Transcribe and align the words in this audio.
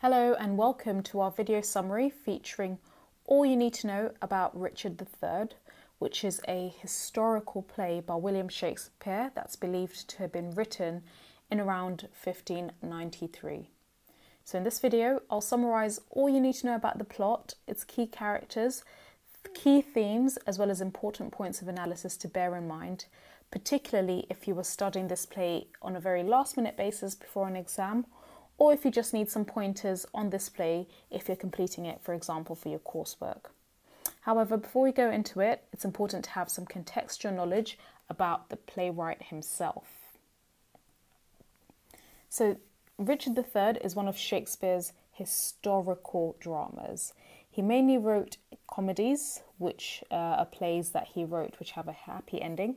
Hello 0.00 0.36
and 0.38 0.58
welcome 0.58 1.02
to 1.04 1.20
our 1.20 1.30
video 1.30 1.62
summary 1.62 2.10
featuring 2.10 2.76
all 3.24 3.46
you 3.46 3.56
need 3.56 3.72
to 3.72 3.86
know 3.86 4.10
about 4.20 4.54
Richard 4.54 5.00
III, 5.00 5.56
which 5.98 6.22
is 6.22 6.38
a 6.46 6.74
historical 6.82 7.62
play 7.62 8.02
by 8.06 8.14
William 8.16 8.50
Shakespeare 8.50 9.32
that's 9.34 9.56
believed 9.56 10.06
to 10.10 10.18
have 10.18 10.32
been 10.32 10.50
written 10.50 11.02
in 11.50 11.60
around 11.60 12.08
1593. 12.22 13.70
So 14.44 14.58
in 14.58 14.64
this 14.64 14.80
video, 14.80 15.22
I'll 15.30 15.40
summarise 15.40 15.98
all 16.10 16.28
you 16.28 16.42
need 16.42 16.56
to 16.56 16.66
know 16.66 16.76
about 16.76 16.98
the 16.98 17.04
plot, 17.04 17.54
its 17.66 17.82
key 17.82 18.06
characters, 18.06 18.84
key 19.54 19.80
themes, 19.80 20.36
as 20.46 20.58
well 20.58 20.70
as 20.70 20.82
important 20.82 21.32
points 21.32 21.62
of 21.62 21.68
analysis 21.68 22.18
to 22.18 22.28
bear 22.28 22.54
in 22.54 22.68
mind, 22.68 23.06
particularly 23.50 24.26
if 24.28 24.46
you 24.46 24.54
were 24.54 24.62
studying 24.62 25.08
this 25.08 25.24
play 25.24 25.68
on 25.80 25.96
a 25.96 26.00
very 26.00 26.22
last 26.22 26.54
minute 26.54 26.76
basis 26.76 27.14
before 27.14 27.48
an 27.48 27.56
exam, 27.56 28.04
or 28.58 28.72
if 28.72 28.84
you 28.84 28.90
just 28.90 29.12
need 29.12 29.30
some 29.30 29.44
pointers 29.44 30.06
on 30.14 30.30
this 30.30 30.48
play 30.48 30.86
if 31.10 31.28
you're 31.28 31.36
completing 31.36 31.84
it, 31.84 32.00
for 32.02 32.14
example, 32.14 32.56
for 32.56 32.68
your 32.68 32.78
coursework. 32.78 33.50
However, 34.22 34.56
before 34.56 34.82
we 34.82 34.92
go 34.92 35.10
into 35.10 35.40
it, 35.40 35.64
it's 35.72 35.84
important 35.84 36.24
to 36.24 36.30
have 36.30 36.48
some 36.48 36.66
contextual 36.66 37.34
knowledge 37.34 37.78
about 38.08 38.48
the 38.48 38.56
playwright 38.56 39.24
himself. 39.24 39.84
So, 42.28 42.56
Richard 42.98 43.38
III 43.38 43.78
is 43.84 43.94
one 43.94 44.08
of 44.08 44.16
Shakespeare's 44.16 44.92
historical 45.12 46.36
dramas. 46.40 47.12
He 47.48 47.62
mainly 47.62 47.98
wrote 47.98 48.36
comedies, 48.68 49.42
which 49.58 50.02
uh, 50.10 50.14
are 50.14 50.46
plays 50.46 50.90
that 50.90 51.08
he 51.14 51.24
wrote 51.24 51.58
which 51.58 51.72
have 51.72 51.88
a 51.88 51.92
happy 51.92 52.40
ending, 52.42 52.76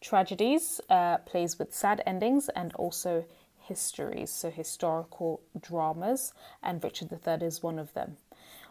tragedies, 0.00 0.80
uh, 0.90 1.18
plays 1.18 1.58
with 1.58 1.74
sad 1.74 2.02
endings, 2.06 2.48
and 2.50 2.72
also 2.74 3.24
histories, 3.62 4.30
so 4.30 4.50
historical 4.50 5.40
dramas, 5.60 6.32
and 6.62 6.82
Richard 6.82 7.10
III 7.12 7.46
is 7.46 7.62
one 7.62 7.78
of 7.78 7.94
them. 7.94 8.16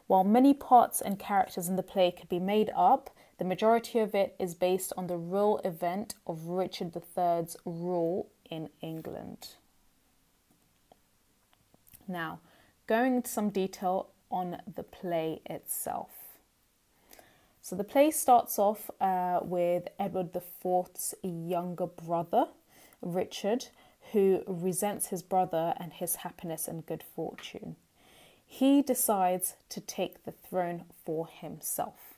While 0.08 0.24
many 0.24 0.54
parts 0.54 1.02
and 1.02 1.18
characters 1.18 1.70
in 1.70 1.78
the 1.78 1.84
play 1.84 2.12
could 2.12 2.30
be 2.30 2.40
made 2.40 2.70
up, 2.76 3.10
the 3.38 3.46
majority 3.46 4.00
of 4.00 4.14
it 4.14 4.36
is 4.38 4.54
based 4.54 4.94
on 4.98 5.08
the 5.08 5.18
real 5.18 5.60
event 5.64 6.16
of 6.28 6.46
Richard 6.46 6.96
III's 6.96 7.58
rule 7.66 8.30
in 8.50 8.70
England. 8.82 9.56
Now, 12.08 12.40
going 12.88 13.16
into 13.16 13.30
some 13.30 13.50
detail 13.50 14.10
on 14.30 14.62
the 14.76 14.84
play 14.84 15.42
itself. 15.46 16.12
So 17.62 17.76
the 17.76 17.84
play 17.84 18.12
starts 18.12 18.60
off 18.60 18.90
uh, 19.00 19.40
with 19.44 19.88
Edward 20.00 20.36
IV's 20.36 21.16
younger 21.24 21.88
brother, 21.88 22.48
Richard, 23.02 23.68
who 24.14 24.44
resents 24.48 25.08
his 25.08 25.22
brother 25.22 25.74
and 25.78 25.94
his 25.94 26.18
happiness 26.18 26.68
and 26.68 26.86
good 26.86 27.04
fortune. 27.04 27.76
He 28.46 28.82
decides 28.82 29.56
to 29.70 29.80
take 29.80 30.24
the 30.24 30.34
throne 30.34 30.84
for 31.06 31.28
himself. 31.28 32.16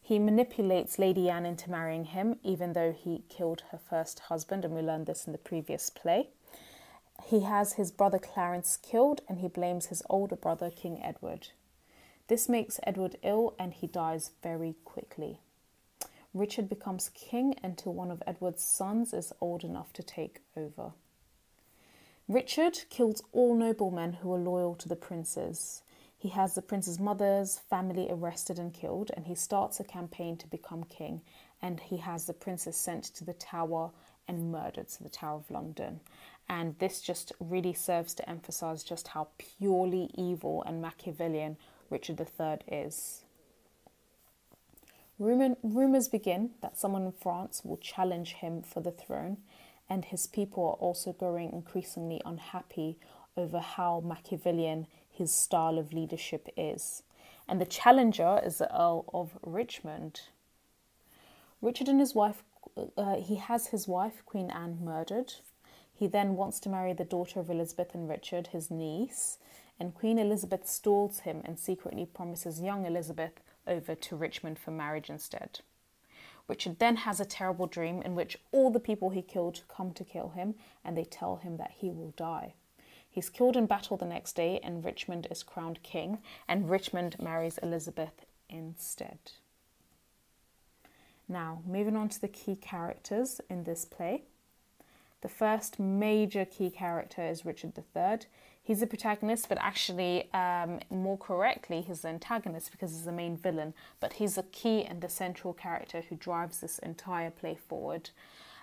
He 0.00 0.18
manipulates 0.18 0.98
Lady 0.98 1.30
Anne 1.30 1.46
into 1.46 1.70
marrying 1.70 2.06
him, 2.06 2.36
even 2.42 2.72
though 2.72 2.92
he 2.92 3.24
killed 3.28 3.62
her 3.70 3.78
first 3.78 4.18
husband, 4.20 4.64
and 4.64 4.74
we 4.74 4.82
learned 4.82 5.06
this 5.06 5.26
in 5.26 5.32
the 5.32 5.38
previous 5.38 5.88
play. 5.88 6.30
He 7.24 7.40
has 7.40 7.74
his 7.74 7.92
brother 7.92 8.18
Clarence 8.18 8.76
killed 8.76 9.22
and 9.28 9.38
he 9.38 9.48
blames 9.48 9.86
his 9.86 10.02
older 10.10 10.36
brother, 10.36 10.70
King 10.70 11.00
Edward. 11.02 11.48
This 12.26 12.48
makes 12.48 12.80
Edward 12.82 13.16
ill 13.22 13.54
and 13.58 13.72
he 13.72 13.86
dies 13.86 14.32
very 14.42 14.74
quickly. 14.84 15.38
Richard 16.34 16.68
becomes 16.68 17.10
king 17.10 17.54
until 17.62 17.92
one 17.92 18.10
of 18.10 18.22
Edward's 18.26 18.64
sons 18.64 19.12
is 19.12 19.32
old 19.40 19.64
enough 19.64 19.92
to 19.92 20.02
take 20.02 20.40
over. 20.56 20.92
Richard 22.28 22.78
kills 22.88 23.22
all 23.32 23.54
noblemen 23.54 24.14
who 24.14 24.32
are 24.32 24.38
loyal 24.38 24.74
to 24.76 24.88
the 24.88 24.96
princes. 24.96 25.82
He 26.16 26.30
has 26.30 26.54
the 26.54 26.62
prince's 26.62 26.98
mother's 26.98 27.58
family 27.58 28.06
arrested 28.08 28.58
and 28.58 28.72
killed, 28.72 29.10
and 29.14 29.26
he 29.26 29.34
starts 29.34 29.80
a 29.80 29.84
campaign 29.84 30.36
to 30.38 30.46
become 30.46 30.84
king. 30.84 31.20
And 31.60 31.80
he 31.80 31.98
has 31.98 32.24
the 32.26 32.32
princess 32.32 32.76
sent 32.76 33.04
to 33.04 33.24
the 33.24 33.34
Tower 33.34 33.90
and 34.26 34.50
murdered, 34.50 34.88
to 34.90 35.02
the 35.02 35.08
Tower 35.08 35.38
of 35.38 35.50
London. 35.50 36.00
And 36.48 36.78
this 36.78 37.00
just 37.00 37.32
really 37.40 37.72
serves 37.72 38.14
to 38.14 38.28
emphasize 38.28 38.84
just 38.84 39.08
how 39.08 39.28
purely 39.36 40.10
evil 40.14 40.62
and 40.64 40.80
Machiavellian 40.80 41.56
Richard 41.90 42.20
III 42.20 42.58
is. 42.68 43.24
Rumours 45.18 46.08
begin 46.08 46.50
that 46.62 46.78
someone 46.78 47.04
in 47.04 47.12
France 47.12 47.62
will 47.64 47.76
challenge 47.76 48.34
him 48.34 48.62
for 48.62 48.80
the 48.80 48.90
throne, 48.90 49.38
and 49.88 50.04
his 50.04 50.26
people 50.26 50.64
are 50.64 50.74
also 50.74 51.12
growing 51.12 51.52
increasingly 51.52 52.20
unhappy 52.24 52.98
over 53.36 53.60
how 53.60 54.00
Machiavellian 54.00 54.86
his 55.10 55.32
style 55.32 55.78
of 55.78 55.92
leadership 55.92 56.48
is. 56.56 57.02
And 57.48 57.60
the 57.60 57.66
challenger 57.66 58.40
is 58.44 58.58
the 58.58 58.74
Earl 58.74 59.04
of 59.12 59.38
Richmond. 59.42 60.22
Richard 61.60 61.88
and 61.88 62.00
his 62.00 62.14
wife, 62.14 62.42
uh, 62.96 63.16
he 63.16 63.36
has 63.36 63.68
his 63.68 63.86
wife, 63.86 64.22
Queen 64.24 64.50
Anne, 64.50 64.78
murdered. 64.82 65.34
He 65.92 66.06
then 66.06 66.34
wants 66.34 66.58
to 66.60 66.68
marry 66.68 66.92
the 66.92 67.04
daughter 67.04 67.38
of 67.38 67.50
Elizabeth 67.50 67.94
and 67.94 68.08
Richard, 68.08 68.48
his 68.48 68.70
niece, 68.70 69.38
and 69.78 69.94
Queen 69.94 70.18
Elizabeth 70.18 70.66
stalls 70.66 71.20
him 71.20 71.42
and 71.44 71.58
secretly 71.58 72.06
promises 72.06 72.60
young 72.60 72.86
Elizabeth 72.86 73.40
over 73.66 73.94
to 73.94 74.16
Richmond 74.16 74.58
for 74.58 74.70
marriage 74.70 75.10
instead. 75.10 75.60
Richard 76.48 76.78
then 76.78 76.96
has 76.96 77.20
a 77.20 77.24
terrible 77.24 77.66
dream 77.66 78.02
in 78.02 78.14
which 78.14 78.38
all 78.50 78.70
the 78.70 78.80
people 78.80 79.10
he 79.10 79.22
killed 79.22 79.62
come 79.68 79.92
to 79.92 80.04
kill 80.04 80.30
him 80.30 80.54
and 80.84 80.96
they 80.96 81.04
tell 81.04 81.36
him 81.36 81.56
that 81.56 81.72
he 81.72 81.90
will 81.90 82.12
die. 82.16 82.54
He's 83.12 83.28
killed 83.28 83.56
in 83.56 83.66
battle 83.66 83.98
the 83.98 84.06
next 84.06 84.34
day, 84.34 84.58
and 84.62 84.82
Richmond 84.82 85.26
is 85.30 85.42
crowned 85.42 85.82
king, 85.82 86.18
and 86.48 86.70
Richmond 86.70 87.20
marries 87.20 87.58
Elizabeth 87.58 88.24
instead. 88.48 89.18
Now, 91.28 91.60
moving 91.66 91.94
on 91.94 92.08
to 92.08 92.20
the 92.20 92.28
key 92.28 92.56
characters 92.56 93.38
in 93.50 93.64
this 93.64 93.84
play. 93.84 94.22
The 95.20 95.28
first 95.28 95.78
major 95.78 96.46
key 96.46 96.70
character 96.70 97.22
is 97.22 97.44
Richard 97.44 97.74
III. 97.76 98.20
He's 98.64 98.78
the 98.78 98.86
protagonist, 98.86 99.48
but 99.48 99.58
actually, 99.60 100.32
um, 100.32 100.78
more 100.88 101.18
correctly, 101.18 101.80
he's 101.80 102.02
the 102.02 102.08
antagonist 102.08 102.70
because 102.70 102.92
he's 102.92 103.04
the 103.04 103.12
main 103.12 103.36
villain. 103.36 103.74
But 103.98 104.14
he's 104.14 104.38
a 104.38 104.44
key 104.44 104.84
and 104.84 105.00
the 105.00 105.08
central 105.08 105.52
character 105.52 106.04
who 106.08 106.14
drives 106.14 106.60
this 106.60 106.78
entire 106.78 107.30
play 107.30 107.56
forward. 107.56 108.10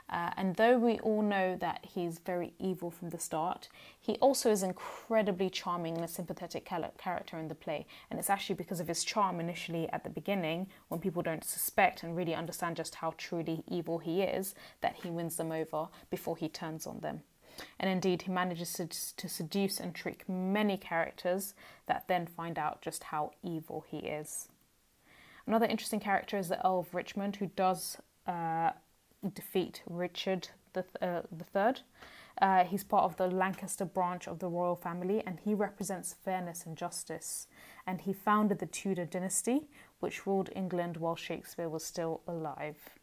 Uh, 0.10 0.32
and 0.38 0.56
though 0.56 0.78
we 0.78 0.98
all 1.00 1.22
know 1.22 1.56
that 1.58 1.86
he's 1.94 2.18
very 2.20 2.54
evil 2.58 2.90
from 2.90 3.10
the 3.10 3.20
start, 3.20 3.68
he 4.00 4.16
also 4.16 4.50
is 4.50 4.64
incredibly 4.64 5.50
charming 5.50 5.96
and 5.96 6.04
a 6.04 6.08
sympathetic 6.08 6.66
character 6.66 7.38
in 7.38 7.48
the 7.48 7.54
play. 7.54 7.86
And 8.10 8.20
it's 8.20 8.30
actually 8.30 8.56
because 8.56 8.80
of 8.80 8.88
his 8.88 9.04
charm 9.04 9.40
initially 9.40 9.88
at 9.92 10.04
the 10.04 10.10
beginning, 10.10 10.68
when 10.88 11.00
people 11.00 11.22
don't 11.22 11.44
suspect 11.44 12.02
and 12.02 12.16
really 12.16 12.34
understand 12.34 12.78
just 12.78 12.96
how 12.96 13.14
truly 13.18 13.64
evil 13.68 14.00
he 14.00 14.24
is, 14.24 14.56
that 14.82 14.96
he 15.04 15.12
wins 15.12 15.36
them 15.36 15.52
over 15.52 15.90
before 16.10 16.38
he 16.38 16.50
turns 16.50 16.88
on 16.88 17.02
them. 17.02 17.22
And 17.80 17.90
indeed, 17.90 18.24
he 18.24 18.32
manages 18.32 18.74
to, 18.74 18.88
to 18.88 19.30
seduce 19.30 19.80
and 19.80 19.94
trick 19.94 20.28
many 20.28 20.78
characters 20.78 21.54
that 21.88 22.08
then 22.08 22.28
find 22.28 22.58
out 22.58 22.82
just 22.82 23.06
how 23.06 23.32
evil 23.44 23.86
he 23.88 23.98
is. 24.00 24.50
Another 25.48 25.66
interesting 25.66 26.00
character 26.00 26.38
is 26.38 26.50
the 26.50 26.66
Earl 26.66 26.80
of 26.80 26.94
Richmond, 26.94 27.38
who 27.38 27.48
does 27.48 27.98
uh, 28.28 28.72
defeat 29.34 29.82
Richard 29.90 30.50
the, 30.74 30.86
uh, 31.02 31.22
the 31.32 31.44
Third. 31.44 31.82
Uh, 32.42 32.64
he's 32.64 32.84
part 32.84 33.04
of 33.04 33.18
the 33.18 33.28
Lancaster 33.28 33.86
branch 33.86 34.28
of 34.28 34.40
the 34.40 34.48
royal 34.48 34.76
family 34.76 35.22
and 35.26 35.40
he 35.40 35.54
represents 35.54 36.16
fairness 36.24 36.66
and 36.66 36.78
justice. 36.78 37.48
And 37.86 38.02
he 38.02 38.14
founded 38.14 38.60
the 38.60 38.66
Tudor 38.66 39.06
dynasty, 39.06 39.68
which 40.00 40.26
ruled 40.26 40.50
England 40.56 40.98
while 40.98 41.16
Shakespeare 41.16 41.68
was 41.68 41.84
still 41.84 42.22
alive. 42.28 42.99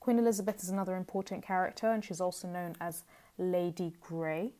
Queen 0.00 0.18
Elizabeth 0.18 0.62
is 0.62 0.70
another 0.70 0.96
important 0.96 1.42
character 1.44 1.90
and 1.90 2.04
she's 2.04 2.20
also 2.20 2.48
known 2.48 2.76
as 2.80 3.04
Lady 3.36 3.94
Grey. 4.00 4.52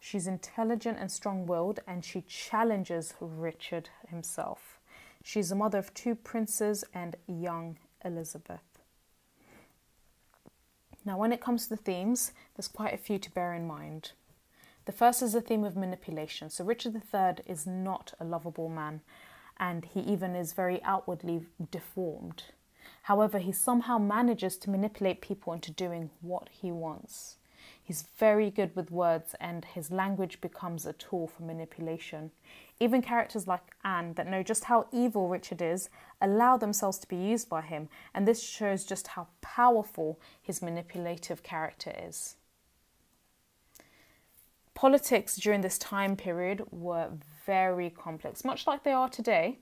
She's 0.00 0.26
intelligent 0.26 0.98
and 0.98 1.10
strong 1.10 1.46
willed 1.46 1.80
and 1.86 2.04
she 2.04 2.22
challenges 2.22 3.14
Richard 3.20 3.90
himself. 4.08 4.78
She's 5.22 5.48
the 5.48 5.56
mother 5.56 5.78
of 5.78 5.92
two 5.94 6.14
princes 6.14 6.84
and 6.94 7.16
young 7.26 7.78
Elizabeth. 8.04 8.60
Now, 11.04 11.18
when 11.18 11.32
it 11.32 11.40
comes 11.40 11.64
to 11.64 11.70
the 11.70 11.82
themes, 11.82 12.32
there's 12.54 12.68
quite 12.68 12.94
a 12.94 12.98
few 12.98 13.18
to 13.18 13.30
bear 13.30 13.54
in 13.54 13.66
mind. 13.66 14.12
The 14.84 14.92
first 14.92 15.22
is 15.22 15.32
the 15.32 15.40
theme 15.40 15.64
of 15.64 15.76
manipulation. 15.76 16.50
So, 16.50 16.64
Richard 16.64 16.94
III 16.94 17.44
is 17.46 17.66
not 17.66 18.14
a 18.20 18.24
lovable 18.24 18.68
man, 18.68 19.00
and 19.58 19.84
he 19.84 20.00
even 20.00 20.34
is 20.34 20.52
very 20.52 20.82
outwardly 20.82 21.46
deformed. 21.70 22.44
However, 23.08 23.38
he 23.38 23.52
somehow 23.52 23.96
manages 23.96 24.58
to 24.58 24.68
manipulate 24.68 25.22
people 25.22 25.54
into 25.54 25.70
doing 25.70 26.10
what 26.20 26.50
he 26.50 26.70
wants. 26.70 27.36
He's 27.82 28.04
very 28.18 28.50
good 28.50 28.76
with 28.76 28.90
words, 28.90 29.34
and 29.40 29.64
his 29.64 29.90
language 29.90 30.42
becomes 30.42 30.84
a 30.84 30.92
tool 30.92 31.26
for 31.26 31.42
manipulation. 31.42 32.32
Even 32.78 33.00
characters 33.00 33.46
like 33.46 33.62
Anne, 33.82 34.12
that 34.16 34.26
know 34.26 34.42
just 34.42 34.64
how 34.64 34.88
evil 34.92 35.26
Richard 35.26 35.62
is, 35.62 35.88
allow 36.20 36.58
themselves 36.58 36.98
to 36.98 37.08
be 37.08 37.16
used 37.16 37.48
by 37.48 37.62
him, 37.62 37.88
and 38.12 38.28
this 38.28 38.42
shows 38.42 38.84
just 38.84 39.06
how 39.06 39.28
powerful 39.40 40.20
his 40.42 40.60
manipulative 40.60 41.42
character 41.42 41.94
is. 41.98 42.36
Politics 44.74 45.36
during 45.36 45.62
this 45.62 45.78
time 45.78 46.14
period 46.14 46.62
were 46.70 47.08
very 47.46 47.88
complex, 47.88 48.44
much 48.44 48.66
like 48.66 48.84
they 48.84 48.92
are 48.92 49.08
today. 49.08 49.60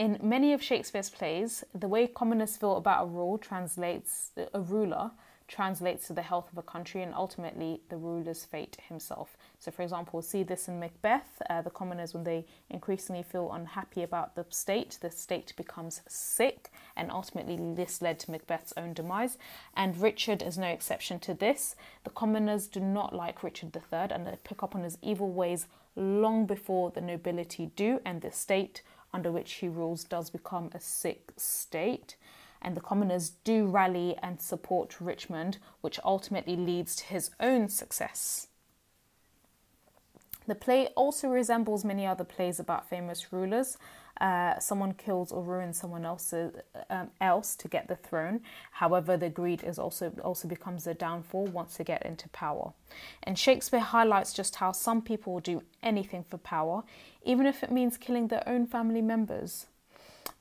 In 0.00 0.18
many 0.22 0.54
of 0.54 0.62
Shakespeare's 0.62 1.10
plays, 1.10 1.62
the 1.74 1.86
way 1.86 2.06
commoners 2.06 2.56
feel 2.56 2.78
about 2.78 3.04
a 3.04 3.06
rule 3.06 3.36
translates 3.36 4.30
a 4.54 4.58
ruler 4.58 5.10
translates 5.46 6.06
to 6.06 6.14
the 6.14 6.22
health 6.22 6.50
of 6.50 6.56
a 6.56 6.62
country 6.62 7.02
and 7.02 7.12
ultimately 7.12 7.82
the 7.90 7.96
ruler's 7.98 8.44
fate 8.44 8.78
himself. 8.88 9.36
So, 9.58 9.70
for 9.70 9.82
example, 9.82 10.22
see 10.22 10.42
this 10.42 10.68
in 10.68 10.80
Macbeth. 10.80 11.42
Uh, 11.50 11.60
the 11.60 11.68
commoners, 11.68 12.14
when 12.14 12.24
they 12.24 12.46
increasingly 12.70 13.24
feel 13.24 13.52
unhappy 13.52 14.02
about 14.02 14.36
the 14.36 14.46
state, 14.48 14.96
the 15.02 15.10
state 15.10 15.52
becomes 15.56 16.00
sick, 16.08 16.70
and 16.96 17.10
ultimately 17.10 17.58
this 17.74 18.00
led 18.00 18.20
to 18.20 18.30
Macbeth's 18.30 18.72
own 18.78 18.94
demise. 18.94 19.36
And 19.76 20.00
Richard 20.00 20.40
is 20.40 20.56
no 20.56 20.68
exception 20.68 21.18
to 21.20 21.34
this. 21.34 21.76
The 22.04 22.10
commoners 22.10 22.68
do 22.68 22.80
not 22.80 23.14
like 23.14 23.42
Richard 23.42 23.76
III 23.76 24.12
and 24.12 24.26
they 24.26 24.38
pick 24.44 24.62
up 24.62 24.74
on 24.74 24.84
his 24.84 24.96
evil 25.02 25.30
ways 25.30 25.66
long 25.96 26.46
before 26.46 26.90
the 26.90 27.00
nobility 27.00 27.72
do, 27.76 28.00
and 28.04 28.22
the 28.22 28.30
state 28.30 28.82
under 29.12 29.32
which 29.32 29.54
he 29.54 29.68
rules 29.68 30.04
does 30.04 30.30
become 30.30 30.70
a 30.72 30.80
sick 30.80 31.32
state 31.36 32.16
and 32.62 32.76
the 32.76 32.80
commoners 32.80 33.30
do 33.44 33.66
rally 33.66 34.16
and 34.22 34.40
support 34.40 35.00
Richmond, 35.00 35.58
which 35.80 35.98
ultimately 36.04 36.56
leads 36.56 36.94
to 36.96 37.04
his 37.04 37.30
own 37.40 37.68
success. 37.68 38.48
The 40.50 40.56
play 40.56 40.88
also 40.96 41.28
resembles 41.28 41.84
many 41.84 42.04
other 42.04 42.24
plays 42.24 42.58
about 42.58 42.88
famous 42.88 43.32
rulers. 43.32 43.78
Uh, 44.20 44.58
someone 44.58 44.94
kills 44.94 45.30
or 45.30 45.44
ruins 45.44 45.78
someone 45.78 46.04
else's, 46.04 46.52
um, 46.90 47.08
else 47.20 47.54
to 47.54 47.68
get 47.68 47.86
the 47.86 47.94
throne. 47.94 48.40
However, 48.72 49.16
the 49.16 49.30
greed 49.30 49.62
is 49.62 49.78
also 49.78 50.12
also 50.24 50.48
becomes 50.48 50.88
a 50.88 50.92
downfall 50.92 51.46
once 51.46 51.76
they 51.76 51.84
get 51.84 52.04
into 52.04 52.28
power. 52.30 52.72
And 53.22 53.38
Shakespeare 53.38 53.78
highlights 53.78 54.32
just 54.32 54.56
how 54.56 54.72
some 54.72 55.02
people 55.02 55.34
will 55.34 55.40
do 55.40 55.62
anything 55.84 56.24
for 56.24 56.38
power, 56.38 56.82
even 57.22 57.46
if 57.46 57.62
it 57.62 57.70
means 57.70 57.96
killing 57.96 58.26
their 58.26 58.42
own 58.48 58.66
family 58.66 59.02
members. 59.02 59.68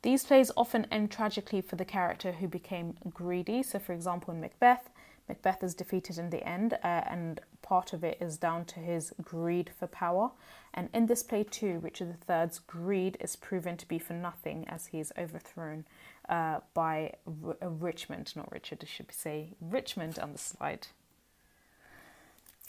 These 0.01 0.23
plays 0.23 0.51
often 0.57 0.87
end 0.89 1.11
tragically 1.11 1.61
for 1.61 1.75
the 1.75 1.85
character 1.85 2.31
who 2.31 2.47
became 2.47 2.95
greedy. 3.13 3.61
So, 3.61 3.77
for 3.77 3.93
example, 3.93 4.33
in 4.33 4.41
Macbeth, 4.41 4.89
Macbeth 5.29 5.63
is 5.63 5.75
defeated 5.75 6.17
in 6.17 6.31
the 6.31 6.45
end, 6.45 6.73
uh, 6.73 7.03
and 7.07 7.39
part 7.61 7.93
of 7.93 8.03
it 8.03 8.17
is 8.19 8.37
down 8.37 8.65
to 8.65 8.79
his 8.79 9.13
greed 9.21 9.69
for 9.79 9.87
power. 9.87 10.31
And 10.73 10.89
in 10.93 11.05
this 11.05 11.23
play, 11.23 11.43
too, 11.43 11.79
Richard 11.81 12.17
III's 12.27 12.59
greed 12.59 13.15
is 13.21 13.35
proven 13.35 13.77
to 13.77 13.87
be 13.87 13.99
for 13.99 14.13
nothing 14.13 14.67
as 14.67 14.87
he 14.87 14.99
is 14.99 15.13
overthrown 15.17 15.85
uh, 16.27 16.59
by 16.73 17.13
R- 17.45 17.57
uh, 17.61 17.69
Richmond, 17.69 18.35
not 18.35 18.51
Richard, 18.51 18.79
I 18.81 18.87
should 18.87 19.11
say 19.11 19.53
Richmond 19.61 20.19
on 20.19 20.33
the 20.33 20.39
slide. 20.39 20.87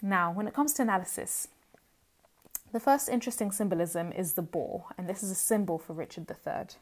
Now, 0.02 0.30
when 0.30 0.46
it 0.46 0.54
comes 0.54 0.72
to 0.74 0.82
analysis, 0.82 1.48
the 2.72 2.80
first 2.80 3.08
interesting 3.08 3.50
symbolism 3.50 4.12
is 4.12 4.34
the 4.34 4.42
boar, 4.42 4.84
and 4.96 5.08
this 5.08 5.22
is 5.22 5.30
a 5.30 5.34
symbol 5.34 5.78
for 5.78 5.92
Richard 5.92 6.30
III. 6.30 6.76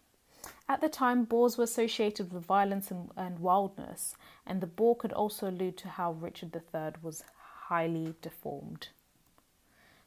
At 0.69 0.81
the 0.81 0.89
time, 0.89 1.25
boars 1.25 1.57
were 1.57 1.65
associated 1.65 2.33
with 2.33 2.45
violence 2.45 2.91
and, 2.91 3.11
and 3.17 3.39
wildness, 3.39 4.15
and 4.47 4.61
the 4.61 4.67
boar 4.67 4.97
could 4.97 5.13
also 5.13 5.49
allude 5.49 5.77
to 5.79 5.89
how 5.89 6.13
Richard 6.13 6.55
III 6.55 6.93
was 7.03 7.25
highly 7.69 8.15
deformed. 8.21 8.89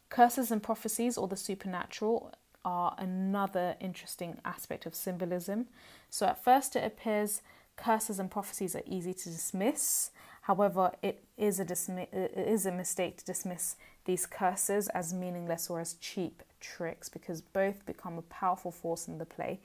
Curses 0.09 0.51
and 0.51 0.61
prophecies, 0.61 1.17
or 1.17 1.27
the 1.27 1.37
supernatural, 1.37 2.33
are 2.63 2.95
another 2.99 3.75
interesting 3.79 4.37
aspect 4.45 4.85
of 4.85 4.93
symbolism. 4.93 5.67
So, 6.09 6.27
at 6.27 6.43
first, 6.43 6.75
it 6.75 6.83
appears 6.83 7.41
curses 7.75 8.19
and 8.19 8.29
prophecies 8.29 8.75
are 8.75 8.83
easy 8.85 9.13
to 9.13 9.29
dismiss. 9.29 10.11
However, 10.41 10.91
it 11.01 11.23
is 11.37 11.59
a, 11.59 11.65
dismi- 11.65 12.13
it 12.13 12.47
is 12.47 12.65
a 12.65 12.71
mistake 12.71 13.17
to 13.17 13.25
dismiss 13.25 13.75
these 14.05 14.25
curses 14.25 14.87
as 14.89 15.13
meaningless 15.13 15.69
or 15.69 15.79
as 15.79 15.93
cheap 15.93 16.43
tricks 16.59 17.09
because 17.09 17.41
both 17.41 17.85
become 17.85 18.17
a 18.17 18.23
powerful 18.23 18.71
force 18.71 19.07
in 19.07 19.17
the 19.17 19.25
play 19.25 19.59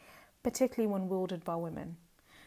particularly 0.46 0.86
when 0.86 1.08
wielded 1.08 1.42
by 1.42 1.56
women. 1.56 1.96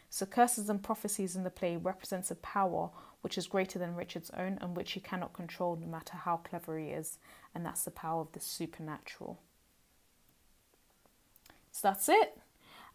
So 0.08 0.24
curses 0.24 0.70
and 0.70 0.82
prophecies 0.82 1.36
in 1.36 1.44
the 1.44 1.50
play 1.50 1.76
represents 1.76 2.30
a 2.30 2.34
power 2.36 2.88
which 3.20 3.36
is 3.36 3.46
greater 3.46 3.78
than 3.78 3.94
Richard's 3.94 4.30
own 4.30 4.56
and 4.62 4.74
which 4.74 4.92
he 4.92 5.00
cannot 5.00 5.34
control 5.34 5.76
no 5.76 5.86
matter 5.86 6.16
how 6.16 6.38
clever 6.38 6.78
he 6.78 6.86
is, 6.86 7.18
and 7.54 7.62
that's 7.62 7.84
the 7.84 7.90
power 7.90 8.22
of 8.22 8.32
the 8.32 8.40
supernatural. 8.40 9.38
So 11.72 11.88
that's 11.88 12.08
it. 12.08 12.38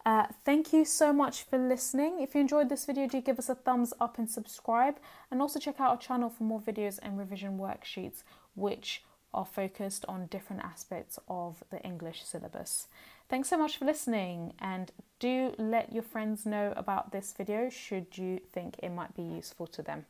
Uh, 0.04 0.26
thank 0.44 0.72
you 0.72 0.84
so 0.84 1.12
much 1.12 1.44
for 1.44 1.56
listening. 1.56 2.20
If 2.20 2.34
you 2.34 2.40
enjoyed 2.40 2.68
this 2.68 2.84
video, 2.84 3.06
do 3.06 3.20
give 3.20 3.38
us 3.38 3.48
a 3.48 3.54
thumbs 3.54 3.92
up 4.00 4.18
and 4.18 4.28
subscribe. 4.28 4.96
And 5.30 5.40
also 5.40 5.60
check 5.60 5.78
out 5.78 5.90
our 5.90 5.98
channel 5.98 6.30
for 6.30 6.42
more 6.42 6.60
videos 6.60 6.98
and 7.00 7.16
revision 7.16 7.58
worksheets, 7.58 8.24
which 8.56 9.04
are 9.32 9.44
focused 9.44 10.04
on 10.06 10.26
different 10.26 10.62
aspects 10.62 11.18
of 11.28 11.62
the 11.70 11.80
English 11.82 12.24
syllabus. 12.24 12.88
Thanks 13.28 13.48
so 13.48 13.58
much 13.58 13.76
for 13.76 13.84
listening 13.84 14.54
and 14.58 14.92
do 15.18 15.54
let 15.58 15.92
your 15.92 16.02
friends 16.02 16.46
know 16.46 16.72
about 16.76 17.12
this 17.12 17.32
video 17.36 17.68
should 17.68 18.16
you 18.16 18.40
think 18.52 18.76
it 18.82 18.90
might 18.90 19.14
be 19.14 19.22
useful 19.22 19.66
to 19.68 19.82
them. 19.82 20.06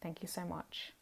Thank 0.00 0.22
you 0.22 0.28
so 0.28 0.44
much. 0.44 0.92